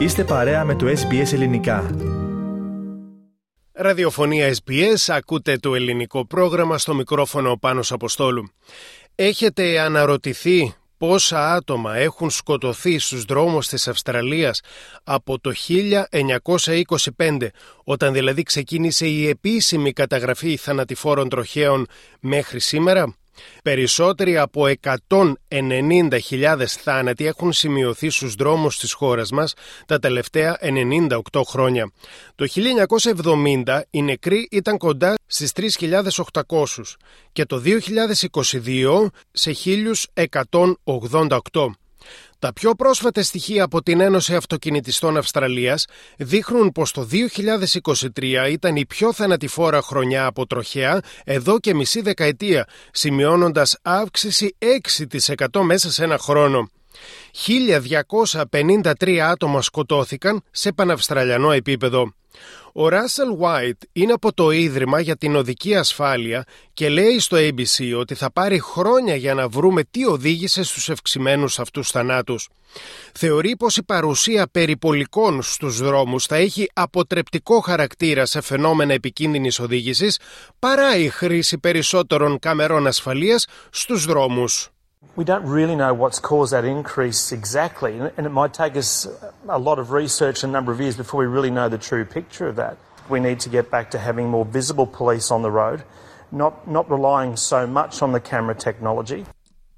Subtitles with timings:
[0.00, 1.90] Είστε παρέα με το SBS Ελληνικά.
[3.72, 8.50] Ραδιοφωνία SBS, ακούτε το ελληνικό πρόγραμμα στο μικρόφωνο Πάνος Αποστόλου.
[9.14, 14.60] Έχετε αναρωτηθεί πόσα άτομα έχουν σκοτωθεί στους δρόμους της Αυστραλίας
[15.04, 15.52] από το
[17.16, 17.50] 1925,
[17.84, 21.86] όταν δηλαδή ξεκίνησε η επίσημη καταγραφή θανατηφόρων τροχαίων
[22.20, 23.14] μέχρι σήμερα;
[23.62, 24.64] Περισσότεροι από
[25.48, 29.54] 190.000 θάνατοι έχουν σημειωθεί στους δρόμους της χώρας μας
[29.86, 31.92] τα τελευταία 98 χρόνια.
[32.34, 32.46] Το
[33.64, 36.96] 1970 οι νεκροί ήταν κοντά στις 3.800
[37.32, 39.52] και το 2022 σε
[40.14, 41.70] 1.188.
[42.38, 45.84] Τα πιο πρόσφατα στοιχεία από την Ένωση Αυτοκινητιστών Αυστραλίας
[46.18, 47.08] δείχνουν πως το
[48.14, 55.60] 2023 ήταν η πιο θανατηφόρα χρονιά από τροχέα εδώ και μισή δεκαετία, σημειώνοντας αύξηση 6%
[55.60, 56.68] μέσα σε ένα χρόνο.
[58.50, 62.12] 1.253 άτομα σκοτώθηκαν σε παναυστραλιανό επίπεδο.
[62.72, 67.98] Ο Ράσελ White είναι από το Ίδρυμα για την Οδική Ασφάλεια και λέει στο ABC
[67.98, 72.48] ότι θα πάρει χρόνια για να βρούμε τι οδήγησε στους ευξημένους αυτούς θανάτους.
[73.14, 80.18] Θεωρεί πως η παρουσία περιπολικών στους δρόμους θα έχει αποτρεπτικό χαρακτήρα σε φαινόμενα επικίνδυνης οδήγησης
[80.58, 84.70] παρά η χρήση περισσότερων καμερών ασφαλείας στους δρόμους.
[85.16, 89.06] We don't really know what's caused that increase exactly, and it might take us
[89.48, 92.04] a lot of research and a number of years before we really know the true
[92.04, 92.76] picture of that.
[93.08, 95.84] We need to get back to having more visible police on the road,
[96.30, 99.24] not, not relying so much on the camera technology.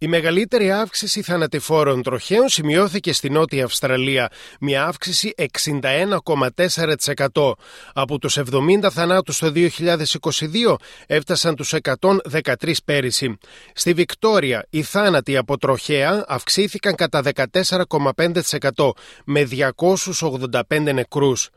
[0.03, 7.53] Η μεγαλύτερη αύξηση θανατηφόρων τροχαίων σημειώθηκε στη Νότια Αυστραλία, μια αύξηση 61,4%.
[7.93, 13.39] Από τους 70 θανάτους το 2022 έφτασαν τους 113 πέρυσι.
[13.75, 18.93] Στη Βικτόρια οι θάνατοι από τροχαία αυξήθηκαν κατά 14,5%
[19.25, 21.51] με 285 νεκρούς.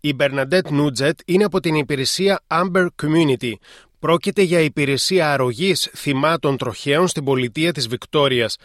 [0.00, 3.52] Η Bernadette Νούτζετ είναι από την υπηρεσία Amber Community
[3.98, 8.56] Πρόκειται για υπηρεσία αρρωγής θυμάτων τροχαίων στην πολιτεία της Βικτόριας.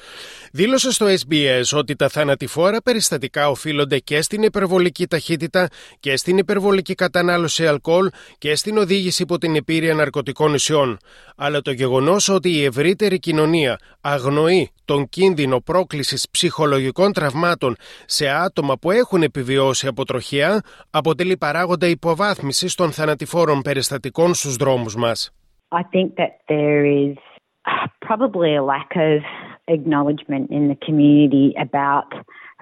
[0.52, 6.96] Δήλωσε στο SBS ότι τα θανατηφόρα περιστατικά οφείλονται και στην υπερβολική ταχύτητα και στην υπερβολική
[6.96, 10.98] κατανάλωση αλκοόλ και στην οδήγηση υπό την επίρρεια ναρκωτικών νησιών.
[11.36, 18.78] Αλλά το γεγονός ότι η ευρύτερη κοινωνία αγνοεί τον κίνδυνο πρόκλησης ψυχολογικών τραυμάτων σε άτομα
[18.78, 25.23] που έχουν επιβιώσει από τροχιά αποτελεί παράγοντα υποβάθμισης των θανατηφόρων περιστατικών στους δρόμους μας.
[25.74, 27.18] I think that there is
[28.02, 29.22] probably a lack of
[29.68, 32.14] acknowledgement in the community about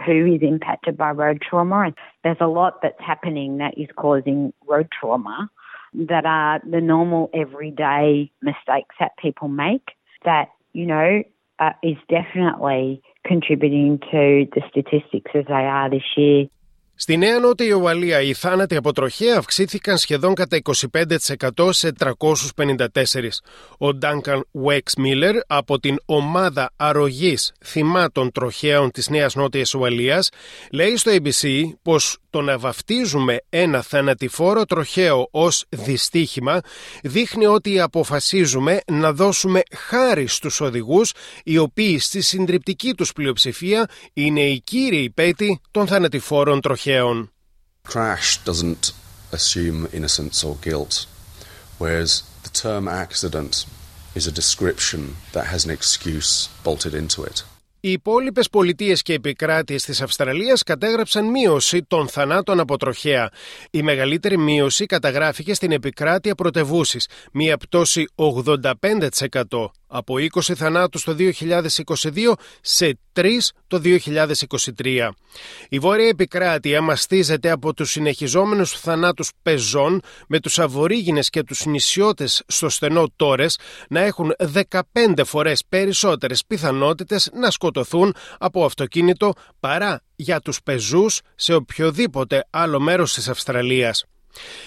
[0.05, 1.93] who is impacted by road trauma.
[2.23, 5.49] There's a lot that's happening that is causing road trauma
[5.93, 9.89] that are the normal everyday mistakes that people make
[10.23, 11.23] that, you know,
[11.59, 16.47] uh, is definitely contributing to the statistics as they are this year.
[17.01, 20.61] Στη Νέα Νότια Ουαλία οι θάνατοι από τροχέα αυξήθηκαν σχεδόν κατά
[21.57, 22.85] 25% σε 354.
[23.77, 30.29] Ο Ντάνκαν Βέξ Μίλλερ από την ομάδα αρρωγής θυμάτων τροχαίων της Νέας Νότιας Ουαλίας
[30.71, 36.61] λέει στο ABC πως το να βαφτίζουμε ένα θανατηφόρο τροχαίο ως δυστύχημα
[37.03, 41.13] δείχνει ότι αποφασίζουμε να δώσουμε χάρη στους οδηγούς
[41.43, 46.90] οι οποίοι στη συντριπτική τους πλειοψηφία είναι οι κύριοι πέτοι των θανατηφόρων τροχαίων.
[47.83, 48.91] Crash doesn't
[49.31, 51.05] assume innocence or guilt,
[51.77, 53.65] whereas the term accident
[54.13, 57.43] is a description that has an excuse bolted into it.
[57.83, 63.29] Οι υπόλοιπες πολιτείες και επικράτειες της Αυστραλίας κατέγραψαν μείωση των θανάτων από τροχέα.
[63.71, 66.99] Η μεγαλύτερη μείωση καταγράφηκε στην επικράτεια πρωτευούση,
[67.31, 73.23] μία πτώση 85% από 20 θανάτους το 2022 σε 3
[73.67, 75.09] το 2023.
[75.69, 82.43] Η Βόρεια Επικράτεια μαστίζεται από τους συνεχιζόμενους θανάτους πεζών με τους αβορήγινες και τους νησιώτες
[82.47, 83.59] στο στενό Τόρες
[83.89, 84.33] να έχουν
[84.93, 92.79] 15 φορές περισσότερες πιθανότητες να σκοτωθούν από αυτοκίνητο παρά για τους πεζούς σε οποιοδήποτε άλλο
[92.79, 94.05] μέρος της Αυστραλίας.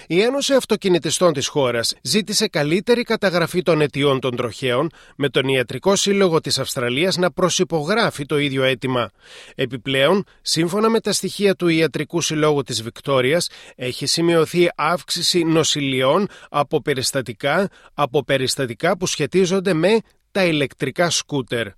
[0.06, 5.96] Η Ένωση Αυτοκινητιστών της χώρας ζήτησε καλύτερη καταγραφή των αιτιών των τροχαίων με τον Ιατρικό
[5.96, 9.11] Σύλλογο της Αυστραλίας να προσυπογράφει το ίδιο αίτημα.
[9.55, 16.82] Επιπλέον, σύμφωνα με τα στοιχεία του Ιατρικού Συλλόγου της Βικτόριας, έχει σημειωθεί αύξηση νοσηλιών από
[16.82, 19.99] περιστατικά, από περιστατικά που σχετίζονται με
[20.32, 21.69] τα ηλεκτρικά σκούτερ.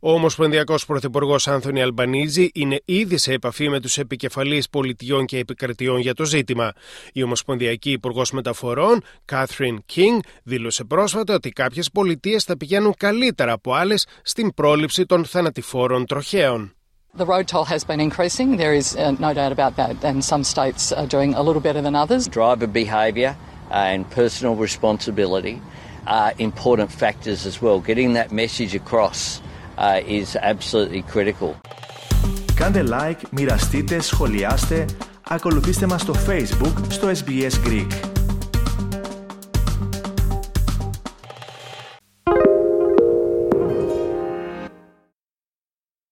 [0.00, 5.98] Ο Ομοσπονδιακός Πρωθυπουργός Άνθονι Αλμπανίζη είναι ήδη σε επαφή με τους επικεφαλείς πολιτιών και επικρατιών
[5.98, 6.72] για το ζήτημα.
[7.12, 13.72] Η Ομοσπονδιακή Υπουργός Μεταφορών, Κάθριν Κίνγκ, δήλωσε πρόσφατα ότι κάποιες πολιτείες θα πηγαίνουν καλύτερα από
[13.74, 16.74] άλλες στην πρόληψη των θανατηφόρων τροχαίων.
[17.16, 20.44] The road toll has been increasing, there is uh, no doubt about that, and some
[20.44, 22.28] states are doing a little better than others.
[22.28, 23.32] Driver behaviour
[23.70, 25.60] and personal responsibility
[26.06, 27.80] are important factors as well.
[27.80, 29.40] Getting that message across
[29.80, 31.54] Uh, is absolutely critical.
[32.54, 34.84] Κάντε like, μοιραστείτε, σχολιάστε,
[35.28, 38.09] ακολουθήστε μας στο Facebook, στο SBS Greek.